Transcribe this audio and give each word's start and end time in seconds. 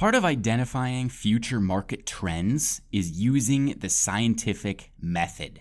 Part 0.00 0.14
of 0.14 0.24
identifying 0.24 1.10
future 1.10 1.60
market 1.60 2.06
trends 2.06 2.80
is 2.90 3.20
using 3.20 3.74
the 3.80 3.90
scientific 3.90 4.92
method. 4.98 5.60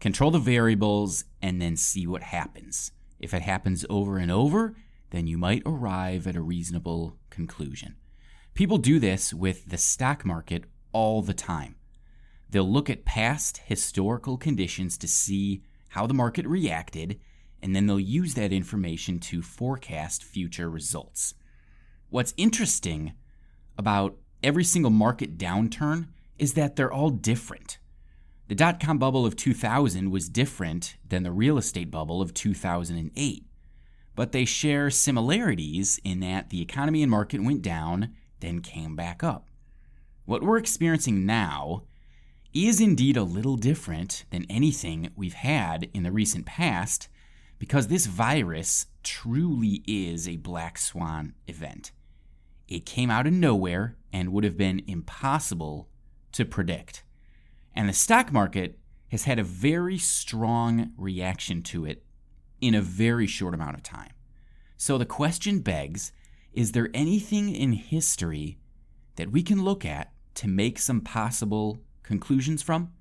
Control 0.00 0.32
the 0.32 0.40
variables 0.40 1.26
and 1.40 1.62
then 1.62 1.76
see 1.76 2.04
what 2.04 2.24
happens. 2.24 2.90
If 3.20 3.32
it 3.32 3.42
happens 3.42 3.86
over 3.88 4.18
and 4.18 4.32
over, 4.32 4.74
then 5.10 5.28
you 5.28 5.38
might 5.38 5.62
arrive 5.64 6.26
at 6.26 6.34
a 6.34 6.40
reasonable 6.40 7.18
conclusion. 7.30 7.94
People 8.54 8.78
do 8.78 8.98
this 8.98 9.32
with 9.32 9.66
the 9.66 9.78
stock 9.78 10.24
market 10.24 10.64
all 10.90 11.22
the 11.22 11.32
time. 11.32 11.76
They'll 12.50 12.68
look 12.68 12.90
at 12.90 13.04
past 13.04 13.58
historical 13.58 14.36
conditions 14.36 14.98
to 14.98 15.06
see 15.06 15.62
how 15.90 16.08
the 16.08 16.14
market 16.14 16.48
reacted, 16.48 17.20
and 17.62 17.76
then 17.76 17.86
they'll 17.86 18.00
use 18.00 18.34
that 18.34 18.52
information 18.52 19.20
to 19.20 19.40
forecast 19.40 20.24
future 20.24 20.68
results. 20.68 21.34
What's 22.10 22.34
interesting 22.36 23.12
about 23.78 24.16
every 24.42 24.64
single 24.64 24.90
market 24.90 25.38
downturn 25.38 26.08
is 26.38 26.54
that 26.54 26.76
they're 26.76 26.92
all 26.92 27.10
different. 27.10 27.78
The 28.48 28.54
dot 28.54 28.80
com 28.80 28.98
bubble 28.98 29.24
of 29.24 29.36
2000 29.36 30.10
was 30.10 30.28
different 30.28 30.96
than 31.06 31.22
the 31.22 31.32
real 31.32 31.58
estate 31.58 31.90
bubble 31.90 32.20
of 32.20 32.34
2008, 32.34 33.46
but 34.14 34.32
they 34.32 34.44
share 34.44 34.90
similarities 34.90 36.00
in 36.02 36.20
that 36.20 36.50
the 36.50 36.62
economy 36.62 37.02
and 37.02 37.10
market 37.10 37.42
went 37.42 37.62
down, 37.62 38.14
then 38.40 38.60
came 38.60 38.96
back 38.96 39.22
up. 39.22 39.48
What 40.24 40.42
we're 40.42 40.58
experiencing 40.58 41.24
now 41.26 41.84
is 42.54 42.80
indeed 42.80 43.16
a 43.16 43.22
little 43.22 43.56
different 43.56 44.24
than 44.30 44.46
anything 44.48 45.10
we've 45.14 45.34
had 45.34 45.88
in 45.92 46.02
the 46.02 46.12
recent 46.12 46.46
past 46.46 47.08
because 47.58 47.88
this 47.88 48.06
virus 48.06 48.86
truly 49.02 49.82
is 49.86 50.26
a 50.26 50.36
black 50.36 50.78
swan 50.78 51.34
event. 51.46 51.92
It 52.68 52.86
came 52.86 53.10
out 53.10 53.26
of 53.26 53.32
nowhere 53.32 53.96
and 54.12 54.32
would 54.32 54.44
have 54.44 54.56
been 54.56 54.82
impossible 54.86 55.88
to 56.32 56.44
predict. 56.44 57.02
And 57.74 57.88
the 57.88 57.94
stock 57.94 58.32
market 58.32 58.78
has 59.08 59.24
had 59.24 59.38
a 59.38 59.44
very 59.44 59.96
strong 59.98 60.92
reaction 60.96 61.62
to 61.62 61.86
it 61.86 62.04
in 62.60 62.74
a 62.74 62.82
very 62.82 63.26
short 63.26 63.54
amount 63.54 63.76
of 63.76 63.82
time. 63.82 64.12
So 64.76 64.98
the 64.98 65.06
question 65.06 65.60
begs 65.60 66.12
is 66.52 66.72
there 66.72 66.90
anything 66.92 67.54
in 67.54 67.72
history 67.72 68.58
that 69.16 69.30
we 69.30 69.42
can 69.42 69.62
look 69.62 69.84
at 69.84 70.12
to 70.34 70.48
make 70.48 70.78
some 70.78 71.00
possible 71.00 71.78
conclusions 72.02 72.62
from? 72.62 72.92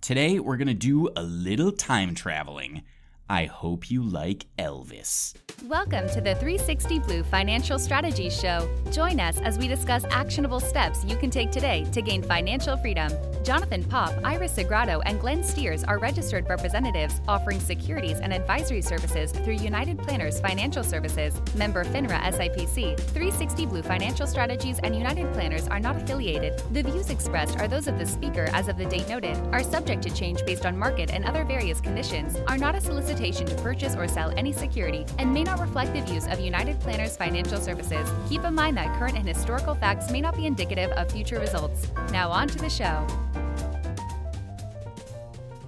Today, 0.00 0.38
we're 0.38 0.56
going 0.56 0.68
to 0.68 0.74
do 0.74 1.08
a 1.16 1.22
little 1.22 1.72
time 1.72 2.14
traveling 2.14 2.82
I 3.30 3.44
hope 3.44 3.92
you 3.92 4.02
like 4.02 4.46
Elvis. 4.58 5.36
Welcome 5.68 6.08
to 6.08 6.20
the 6.20 6.34
360 6.34 6.98
Blue 6.98 7.22
Financial 7.22 7.78
Strategies 7.78 8.36
Show. 8.36 8.68
Join 8.90 9.20
us 9.20 9.38
as 9.38 9.56
we 9.56 9.68
discuss 9.68 10.04
actionable 10.10 10.58
steps 10.58 11.04
you 11.04 11.16
can 11.16 11.30
take 11.30 11.52
today 11.52 11.84
to 11.92 12.02
gain 12.02 12.24
financial 12.24 12.76
freedom. 12.78 13.12
Jonathan 13.44 13.84
Pop, 13.84 14.12
Iris 14.24 14.56
Sagrado, 14.56 15.00
and 15.06 15.20
Glenn 15.20 15.44
Steers 15.44 15.84
are 15.84 16.00
registered 16.00 16.48
representatives 16.48 17.20
offering 17.28 17.60
securities 17.60 18.18
and 18.18 18.32
advisory 18.32 18.82
services 18.82 19.30
through 19.30 19.54
United 19.54 19.96
Planners 19.98 20.40
Financial 20.40 20.82
Services, 20.82 21.40
member 21.54 21.84
FINRA 21.84 22.20
SIPC. 22.32 22.98
360 22.98 23.66
Blue 23.66 23.82
Financial 23.82 24.26
Strategies 24.26 24.80
and 24.80 24.96
United 24.96 25.32
Planners 25.34 25.68
are 25.68 25.78
not 25.78 25.94
affiliated. 25.94 26.60
The 26.72 26.82
views 26.82 27.10
expressed 27.10 27.60
are 27.60 27.68
those 27.68 27.86
of 27.86 27.96
the 27.96 28.06
speaker 28.06 28.48
as 28.52 28.66
of 28.66 28.76
the 28.76 28.86
date 28.86 29.08
noted, 29.08 29.36
are 29.52 29.62
subject 29.62 30.02
to 30.02 30.10
change 30.12 30.44
based 30.44 30.66
on 30.66 30.76
market 30.76 31.12
and 31.12 31.24
other 31.24 31.44
various 31.44 31.80
conditions, 31.80 32.36
are 32.48 32.58
not 32.58 32.74
a 32.74 32.80
solicitation 32.80 33.19
to 33.20 33.54
purchase 33.62 33.94
or 33.94 34.08
sell 34.08 34.32
any 34.38 34.50
security 34.50 35.04
and 35.18 35.30
may 35.30 35.44
not 35.44 35.60
reflect 35.60 35.92
the 35.92 36.00
views 36.00 36.26
of 36.26 36.40
United 36.40 36.80
Planners 36.80 37.18
Financial 37.18 37.60
Services. 37.60 38.10
Keep 38.30 38.44
in 38.44 38.54
mind 38.54 38.78
that 38.78 38.98
current 38.98 39.18
and 39.18 39.28
historical 39.28 39.74
facts 39.74 40.10
may 40.10 40.22
not 40.22 40.34
be 40.34 40.46
indicative 40.46 40.90
of 40.92 41.12
future 41.12 41.38
results. 41.38 41.88
Now, 42.12 42.30
on 42.30 42.48
to 42.48 42.56
the 42.56 42.70
show. 42.70 43.06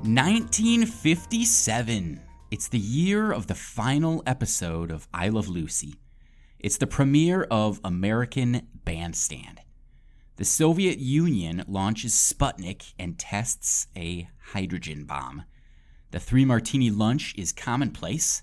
1957. 0.01 2.21
It's 2.51 2.69
the 2.69 2.79
year 2.79 3.33
of 3.33 3.49
the 3.49 3.55
final 3.55 4.23
episode 4.27 4.91
of 4.91 5.07
I 5.13 5.29
Love 5.29 5.49
Lucy. 5.49 5.97
It's 6.59 6.79
the 6.79 6.87
premiere 6.87 7.43
of 7.51 7.81
American 7.85 8.67
Bandstand. 8.87 9.61
The 10.37 10.47
Soviet 10.47 10.99
Union 10.99 11.65
launches 11.69 12.15
Sputnik 12.15 12.95
and 12.99 13.19
tests 13.19 13.89
a 13.95 14.31
hydrogen 14.53 15.05
bomb. 15.05 15.45
The 16.13 16.21
three 16.21 16.45
martini 16.45 16.91
lunch 16.91 17.35
is 17.39 17.53
commonplace. 17.53 18.43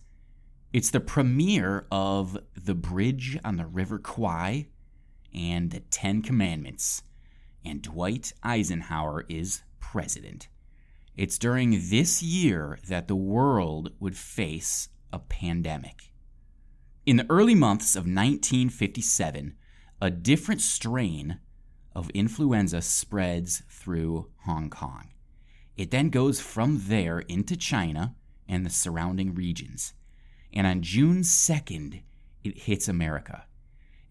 It's 0.74 0.90
the 0.90 1.00
premiere 1.00 1.86
of 1.92 2.36
The 2.56 2.74
Bridge 2.74 3.38
on 3.46 3.58
the 3.58 3.68
River 3.68 4.00
Kwai 4.00 4.70
and 5.36 5.70
The 5.70 5.82
Ten 5.82 6.24
Commandments, 6.24 7.04
and 7.64 7.84
Dwight 7.84 8.34
Eisenhower 8.42 9.24
is 9.30 9.62
president. 9.80 10.48
It's 11.16 11.38
during 11.38 11.90
this 11.90 12.24
year 12.24 12.80
that 12.88 13.08
the 13.08 13.16
world 13.16 13.92
would 14.00 14.18
face 14.18 14.90
a 15.14 15.20
pandemic. 15.20 16.12
In 17.06 17.18
the 17.18 17.28
early 17.30 17.54
months 17.54 17.96
of 17.96 18.06
1957, 18.06 19.54
a 20.02 20.10
different 20.10 20.62
strain 20.62 21.40
of 21.96 22.10
influenza 22.16 22.82
spreads 22.82 23.62
through 23.70 24.32
Hong 24.46 24.72
Kong. 24.72 25.10
It 25.80 25.92
then 25.92 26.10
goes 26.10 26.42
from 26.42 26.82
there 26.88 27.20
into 27.20 27.56
China 27.56 28.14
and 28.50 28.66
the 28.66 28.70
surrounding 28.70 29.34
regions. 29.34 29.94
And 30.52 30.68
on 30.68 30.82
June 30.82 31.22
2nd, 31.22 32.02
it 32.44 32.58
hits 32.58 32.90
America. 32.90 33.46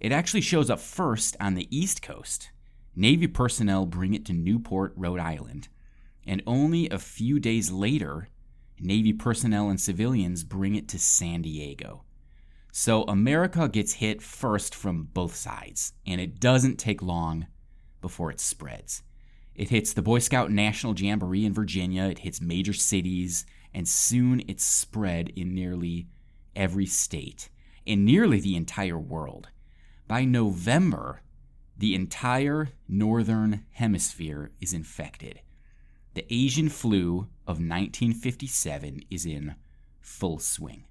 It 0.00 0.10
actually 0.10 0.40
shows 0.40 0.70
up 0.70 0.80
first 0.80 1.36
on 1.38 1.56
the 1.56 1.68
East 1.70 2.00
Coast. 2.00 2.52
Navy 2.96 3.26
personnel 3.26 3.84
bring 3.84 4.14
it 4.14 4.24
to 4.24 4.32
Newport, 4.32 4.94
Rhode 4.96 5.20
Island. 5.20 5.68
And 6.26 6.42
only 6.46 6.88
a 6.88 6.98
few 6.98 7.38
days 7.38 7.70
later, 7.70 8.30
Navy 8.80 9.12
personnel 9.12 9.68
and 9.68 9.78
civilians 9.78 10.44
bring 10.44 10.74
it 10.74 10.88
to 10.88 10.98
San 10.98 11.42
Diego. 11.42 12.02
So 12.72 13.02
America 13.02 13.68
gets 13.68 13.92
hit 13.92 14.22
first 14.22 14.74
from 14.74 15.10
both 15.12 15.36
sides, 15.36 15.92
and 16.06 16.18
it 16.18 16.40
doesn't 16.40 16.78
take 16.78 17.02
long 17.02 17.46
before 18.00 18.30
it 18.30 18.40
spreads. 18.40 19.02
It 19.58 19.70
hits 19.70 19.92
the 19.92 20.02
Boy 20.02 20.20
Scout 20.20 20.52
National 20.52 20.94
Jamboree 20.94 21.44
in 21.44 21.52
Virginia, 21.52 22.04
it 22.04 22.20
hits 22.20 22.40
major 22.40 22.72
cities, 22.72 23.44
and 23.74 23.88
soon 23.88 24.40
it's 24.46 24.64
spread 24.64 25.30
in 25.30 25.52
nearly 25.52 26.06
every 26.54 26.86
state, 26.86 27.48
in 27.84 28.04
nearly 28.04 28.38
the 28.38 28.54
entire 28.54 28.96
world. 28.96 29.48
By 30.06 30.24
November, 30.24 31.22
the 31.76 31.96
entire 31.96 32.68
northern 32.86 33.64
hemisphere 33.72 34.52
is 34.60 34.72
infected. 34.72 35.40
The 36.14 36.32
Asian 36.32 36.68
flu 36.68 37.26
of 37.44 37.58
1957 37.58 39.00
is 39.10 39.26
in 39.26 39.56
full 40.00 40.38
swing. 40.38 40.84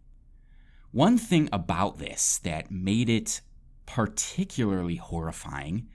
One 0.91 1.17
thing 1.17 1.47
about 1.53 1.99
this 1.99 2.37
that 2.39 2.69
made 2.69 3.07
it 3.07 3.39
particularly 3.85 4.97
horrifying 4.97 5.87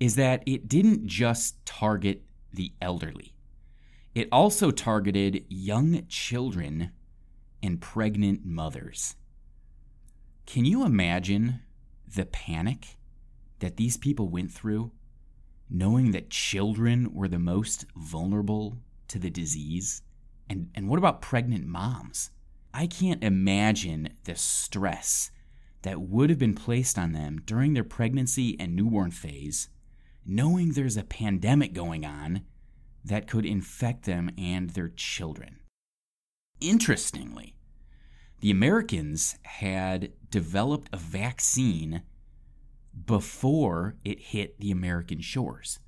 is 0.00 0.14
that 0.16 0.42
it 0.46 0.68
didn't 0.68 1.06
just 1.06 1.64
target 1.66 2.22
the 2.52 2.72
elderly, 2.80 3.34
it 4.14 4.28
also 4.32 4.70
targeted 4.70 5.44
young 5.48 6.06
children 6.08 6.90
and 7.62 7.80
pregnant 7.80 8.44
mothers. 8.44 9.16
Can 10.46 10.64
you 10.64 10.84
imagine 10.84 11.60
the 12.14 12.24
panic 12.24 12.96
that 13.58 13.76
these 13.76 13.96
people 13.96 14.28
went 14.28 14.50
through, 14.50 14.92
knowing 15.68 16.12
that 16.12 16.30
children 16.30 17.12
were 17.12 17.28
the 17.28 17.38
most 17.38 17.84
vulnerable 17.96 18.78
to 19.08 19.18
the 19.18 19.30
disease? 19.30 20.02
And, 20.48 20.70
and 20.74 20.88
what 20.88 20.98
about 20.98 21.20
pregnant 21.20 21.66
moms? 21.66 22.30
I 22.72 22.86
can't 22.86 23.22
imagine 23.22 24.10
the 24.24 24.36
stress 24.36 25.30
that 25.82 26.00
would 26.00 26.30
have 26.30 26.38
been 26.38 26.54
placed 26.54 26.98
on 26.98 27.12
them 27.12 27.42
during 27.44 27.74
their 27.74 27.84
pregnancy 27.84 28.56
and 28.58 28.74
newborn 28.74 29.10
phase 29.10 29.68
knowing 30.28 30.72
there's 30.72 30.96
a 30.96 31.02
pandemic 31.02 31.72
going 31.72 32.04
on 32.04 32.42
that 33.04 33.26
could 33.26 33.46
infect 33.46 34.04
them 34.04 34.30
and 34.36 34.70
their 34.70 34.88
children. 34.88 35.60
Interestingly, 36.60 37.54
the 38.40 38.50
Americans 38.50 39.36
had 39.42 40.12
developed 40.30 40.88
a 40.92 40.96
vaccine 40.96 42.02
before 43.06 43.96
it 44.04 44.20
hit 44.20 44.60
the 44.60 44.70
American 44.70 45.20
shores. 45.20 45.78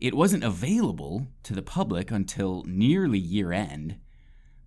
It 0.00 0.14
wasn't 0.14 0.44
available 0.44 1.28
to 1.44 1.54
the 1.54 1.62
public 1.62 2.10
until 2.10 2.64
nearly 2.64 3.18
year 3.18 3.52
end, 3.52 3.96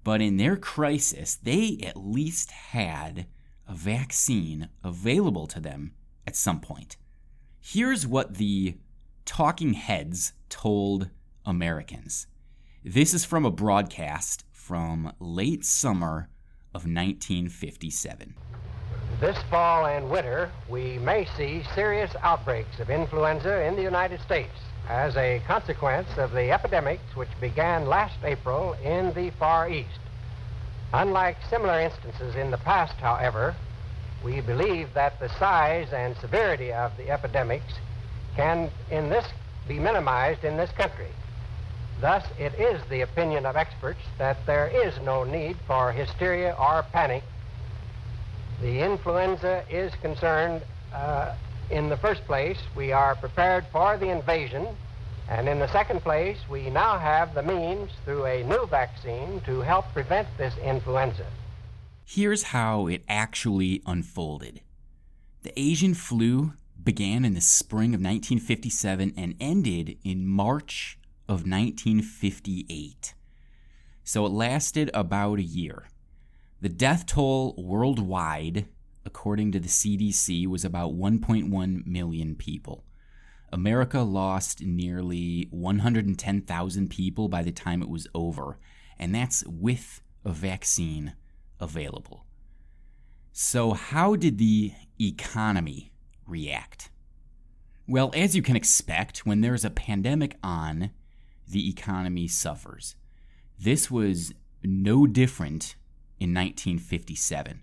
but 0.04 0.22
in 0.22 0.38
their 0.38 0.58
crisis, 0.58 1.36
they 1.36 1.80
at 1.84 1.98
least 1.98 2.52
had 2.52 3.28
a 3.68 3.74
vaccine 3.74 4.70
available 4.84 5.48
to 5.48 5.60
them 5.60 5.94
at 6.28 6.36
some 6.36 6.60
point. 6.60 6.98
Here's 7.60 8.08
what 8.08 8.36
the 8.36 8.76
talking 9.26 9.74
heads 9.74 10.34
told 10.50 11.10
Americans. 11.46 12.28
This 12.84 13.14
is 13.14 13.26
from 13.26 13.46
a 13.46 13.52
broadcast 13.52 14.44
from 14.52 15.14
late 15.20 15.66
summer 15.66 16.30
of 16.74 16.86
1957. 16.86 18.36
This 19.20 19.38
fall 19.50 19.86
and 19.86 20.10
winter, 20.10 20.52
we 20.68 20.98
may 21.00 21.28
see 21.38 21.64
serious 21.76 22.12
outbreaks 22.22 22.80
of 22.80 22.90
influenza 22.90 23.64
in 23.66 23.76
the 23.76 23.82
United 23.82 24.20
States 24.22 24.54
as 24.90 25.16
a 25.16 25.42
consequence 25.46 26.10
of 26.18 26.32
the 26.32 26.52
epidemics 26.52 27.16
which 27.16 27.30
began 27.40 27.88
last 27.88 28.18
April 28.24 28.74
in 28.84 29.14
the 29.14 29.30
Far 29.38 29.70
East. 29.70 30.00
Unlike 30.94 31.38
similar 31.50 31.80
instances 31.80 32.36
in 32.36 32.52
the 32.52 32.58
past, 32.58 32.96
however, 32.96 33.56
we 34.24 34.42
believe 34.42 34.94
that 34.94 35.20
the 35.20 35.30
size 35.38 35.94
and 35.94 36.16
severity 36.18 36.74
of 36.74 36.96
the 36.98 37.10
epidemics 37.10 37.74
can, 38.36 38.70
in 38.90 39.10
this, 39.10 39.26
be 39.68 39.80
minimized 39.80 40.44
in 40.44 40.58
this 40.58 40.72
country. 40.72 41.08
Thus, 42.00 42.26
it 42.40 42.54
is 42.56 42.82
the 42.90 43.02
opinion 43.02 43.46
of 43.46 43.56
experts 43.56 44.02
that 44.18 44.46
there 44.46 44.68
is 44.68 44.94
no 45.04 45.24
need 45.24 45.58
for 45.68 45.92
hysteria 45.92 46.56
or 46.60 46.84
panic 46.92 47.24
the 48.62 48.80
influenza 48.80 49.64
is 49.72 49.92
concerned, 50.02 50.62
uh, 50.94 51.34
in 51.72 51.90
the 51.90 51.98
first 51.98 52.24
place, 52.26 52.60
we 52.76 52.92
are 52.92 53.16
prepared 53.16 53.66
for 53.72 53.98
the 53.98 54.10
invasion. 54.10 54.68
And 55.28 55.50
in 55.50 55.58
the 55.58 55.68
second 55.70 56.02
place, 56.02 56.38
we 56.48 56.70
now 56.70 57.00
have 57.00 57.34
the 57.34 57.42
means 57.42 57.90
through 58.06 58.26
a 58.26 58.44
new 58.44 58.68
vaccine 58.68 59.42
to 59.46 59.62
help 59.62 59.92
prevent 59.94 60.28
this 60.38 60.56
influenza. 60.58 61.26
Here's 62.06 62.44
how 62.44 62.88
it 62.88 63.02
actually 63.10 63.82
unfolded 63.86 64.62
the 65.44 65.60
Asian 65.60 65.96
flu 65.96 66.54
began 66.84 67.26
in 67.26 67.34
the 67.34 67.42
spring 67.42 67.94
of 67.94 68.02
1957 68.02 69.14
and 69.18 69.36
ended 69.40 69.98
in 70.04 70.28
March 70.28 70.98
of 71.28 71.48
1958. 71.48 73.14
So 74.04 74.26
it 74.26 74.32
lasted 74.32 74.90
about 74.94 75.40
a 75.40 75.44
year. 75.44 75.88
The 76.60 76.70
death 76.70 77.06
toll 77.06 77.56
worldwide, 77.58 78.68
according 79.06 79.52
to 79.54 79.60
the 79.60 79.68
CDC, 79.68 80.48
was 80.48 80.66
about 80.66 80.94
1.1 80.94 81.86
million 81.86 82.36
people. 82.36 82.84
America 83.52 84.02
lost 84.02 84.62
nearly 84.62 85.48
110,000 85.52 86.90
people 86.90 87.28
by 87.28 87.44
the 87.44 87.52
time 87.52 87.82
it 87.82 87.90
was 87.90 88.08
over, 88.14 88.58
and 88.98 89.14
that's 89.14 89.44
with 89.46 90.02
a 90.24 90.32
vaccine 90.32 91.14
available. 91.60 92.26
So, 93.34 93.74
how 93.74 94.16
did 94.16 94.38
the 94.38 94.74
economy 95.00 95.92
react? 96.26 96.90
Well, 97.88 98.12
as 98.16 98.36
you 98.36 98.42
can 98.42 98.56
expect, 98.56 99.26
when 99.26 99.42
there's 99.42 99.66
a 99.66 99.70
pandemic 99.70 100.38
on, 100.44 100.92
the 101.48 101.70
economy 101.70 102.28
suffers. 102.28 102.96
This 103.60 103.92
was 103.92 104.34
no 104.64 105.06
different 105.06 105.76
in 106.20 106.34
1957. 106.34 107.62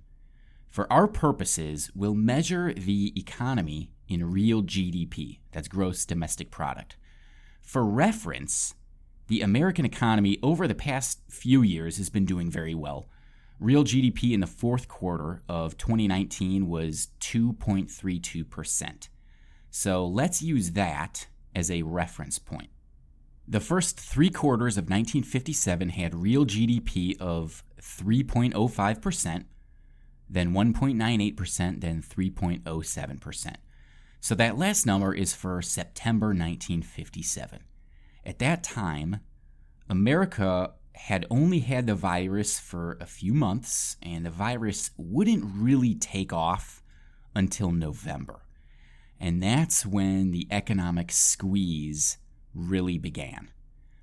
For 0.68 0.92
our 0.92 1.08
purposes, 1.08 1.90
we'll 1.94 2.14
measure 2.14 2.74
the 2.74 3.18
economy 3.18 3.90
in 4.06 4.30
real 4.30 4.62
GDP, 4.62 5.38
that's 5.52 5.68
gross 5.68 6.04
domestic 6.04 6.50
product. 6.50 6.96
For 7.60 7.84
reference, 7.84 8.74
the 9.28 9.40
American 9.42 9.84
economy 9.84 10.38
over 10.42 10.66
the 10.66 10.74
past 10.74 11.20
few 11.28 11.62
years 11.62 11.98
has 11.98 12.10
been 12.10 12.24
doing 12.24 12.50
very 12.50 12.74
well. 12.74 13.08
Real 13.60 13.82
GDP 13.82 14.32
in 14.32 14.40
the 14.40 14.46
fourth 14.46 14.86
quarter 14.86 15.42
of 15.48 15.76
2019 15.76 16.68
was 16.68 17.08
2.32%. 17.20 19.08
So 19.70 20.06
let's 20.06 20.40
use 20.40 20.72
that 20.72 21.26
as 21.54 21.70
a 21.70 21.82
reference 21.82 22.38
point. 22.38 22.70
The 23.48 23.60
first 23.60 23.98
three 23.98 24.30
quarters 24.30 24.76
of 24.76 24.84
1957 24.84 25.88
had 25.88 26.14
real 26.14 26.44
GDP 26.44 27.18
of 27.20 27.64
3.05%, 27.80 29.44
then 30.30 30.52
1.98%, 30.52 31.80
then 31.80 32.02
3.07%. 32.02 33.54
So 34.20 34.34
that 34.34 34.58
last 34.58 34.84
number 34.84 35.14
is 35.14 35.34
for 35.34 35.62
September 35.62 36.28
1957. 36.28 37.60
At 38.24 38.38
that 38.38 38.62
time, 38.62 39.20
America 39.88 40.74
had 40.98 41.24
only 41.30 41.60
had 41.60 41.86
the 41.86 41.94
virus 41.94 42.58
for 42.58 42.98
a 43.00 43.06
few 43.06 43.32
months, 43.32 43.96
and 44.02 44.26
the 44.26 44.30
virus 44.30 44.90
wouldn't 44.96 45.44
really 45.44 45.94
take 45.94 46.32
off 46.32 46.82
until 47.34 47.70
November. 47.70 48.40
And 49.20 49.42
that's 49.42 49.84
when 49.86 50.32
the 50.32 50.46
economic 50.50 51.12
squeeze 51.12 52.18
really 52.54 52.98
began. 52.98 53.50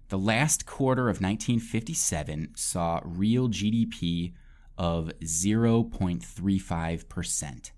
The 0.10 0.18
last 0.18 0.66
quarter 0.66 1.10
of 1.10 1.22
1957 1.22 2.50
saw 2.56 3.02
real 3.04 3.50
GDP 3.50 4.34
of 4.78 5.12
0.35%. 5.22 7.72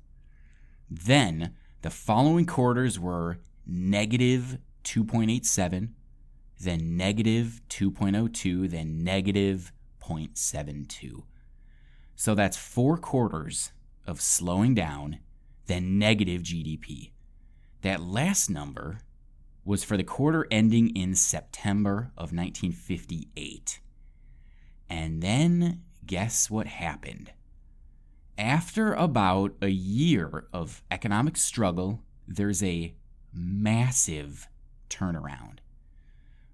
Then 0.90 1.54
the 1.82 1.90
following 1.90 2.46
quarters 2.46 2.98
were 3.00 3.40
negative 3.66 4.60
2.87, 4.84 5.90
then 6.60 6.98
negative 6.98 7.62
2.02, 7.70 8.70
then 8.70 9.04
negative 9.04 9.72
0.72. 10.02 11.24
So 12.16 12.34
that's 12.34 12.58
four 12.58 12.98
quarters 12.98 13.72
of 14.06 14.22
slowing 14.22 14.74
down, 14.74 15.20
then 15.68 16.00
negative 16.00 16.42
GDP. 16.42 17.12
That 17.82 18.02
last 18.02 18.50
number 18.50 19.00
was 19.64 19.84
for 19.84 19.98
the 19.98 20.04
quarter 20.04 20.48
ending 20.50 20.96
in 20.96 21.14
September 21.14 22.12
of 22.18 22.32
1958. 22.34 23.80
And 24.90 25.22
then 25.22 25.84
guess 26.06 26.50
what 26.50 26.68
happened? 26.68 27.34
After 28.38 28.94
about 28.94 29.56
a 29.62 29.70
year 29.70 30.48
of 30.54 30.82
economic 30.90 31.38
struggle, 31.38 32.02
there's 32.28 32.64
a 32.64 32.96
massive 33.34 34.48
turnaround. 34.90 35.60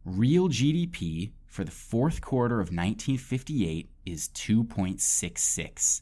Real 0.06 0.50
GDP 0.50 1.32
for 1.46 1.64
the 1.64 1.72
fourth 1.72 2.20
quarter 2.20 2.56
of 2.56 2.68
1958 2.68 3.90
is 4.06 4.28
2.66, 4.30 6.02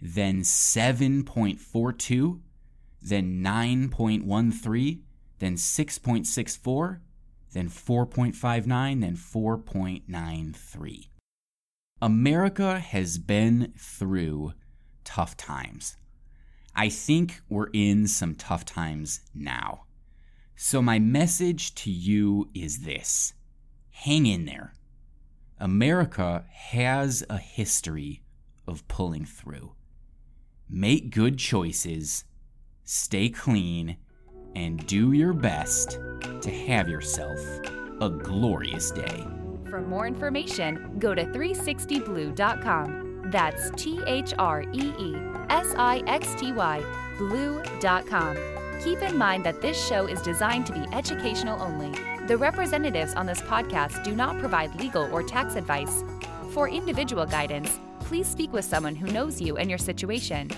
then 0.00 0.40
7.42, 0.40 2.40
then 3.02 3.42
9.13, 3.42 5.00
then 5.40 5.54
6.64, 5.54 7.00
then 7.52 7.68
4.59, 7.68 9.00
then 9.00 9.16
4.93. 9.16 11.08
America 12.00 12.80
has 12.80 13.18
been 13.18 13.72
through 13.76 14.54
tough 15.04 15.36
times. 15.36 15.96
I 16.74 16.88
think 16.88 17.42
we're 17.48 17.70
in 17.72 18.08
some 18.08 18.34
tough 18.34 18.64
times 18.64 19.20
now. 19.34 19.84
So, 20.64 20.80
my 20.80 21.00
message 21.00 21.74
to 21.74 21.90
you 21.90 22.48
is 22.54 22.82
this 22.82 23.34
hang 23.90 24.26
in 24.26 24.44
there. 24.44 24.76
America 25.58 26.44
has 26.52 27.24
a 27.28 27.38
history 27.38 28.22
of 28.68 28.86
pulling 28.86 29.24
through. 29.24 29.72
Make 30.70 31.10
good 31.10 31.36
choices, 31.36 32.26
stay 32.84 33.28
clean, 33.28 33.96
and 34.54 34.86
do 34.86 35.10
your 35.10 35.32
best 35.32 35.98
to 36.42 36.50
have 36.68 36.88
yourself 36.88 37.40
a 38.00 38.08
glorious 38.08 38.92
day. 38.92 39.26
For 39.68 39.82
more 39.82 40.06
information, 40.06 40.94
go 41.00 41.12
to 41.12 41.24
360blue.com. 41.24 43.30
That's 43.32 43.72
T 43.72 44.00
H 44.06 44.32
R 44.38 44.62
E 44.72 44.92
E 44.96 45.16
S 45.48 45.74
I 45.76 46.04
X 46.06 46.36
T 46.36 46.52
Y, 46.52 46.84
blue.com. 47.18 48.61
Keep 48.84 49.02
in 49.02 49.16
mind 49.16 49.44
that 49.44 49.62
this 49.62 49.80
show 49.86 50.06
is 50.06 50.20
designed 50.22 50.66
to 50.66 50.72
be 50.72 50.84
educational 50.92 51.62
only. 51.62 51.92
The 52.26 52.36
representatives 52.36 53.14
on 53.14 53.26
this 53.26 53.40
podcast 53.40 54.02
do 54.02 54.12
not 54.12 54.40
provide 54.40 54.74
legal 54.74 55.08
or 55.12 55.22
tax 55.22 55.54
advice. 55.54 56.02
For 56.50 56.68
individual 56.68 57.24
guidance, 57.24 57.78
please 58.00 58.26
speak 58.26 58.52
with 58.52 58.64
someone 58.64 58.96
who 58.96 59.06
knows 59.12 59.40
you 59.40 59.56
and 59.56 59.70
your 59.70 59.78
situation. 59.78 60.50